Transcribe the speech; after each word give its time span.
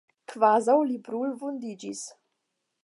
Kvazaŭ 0.31 0.77
li 0.91 0.97
brulvundiĝis. 1.09 2.05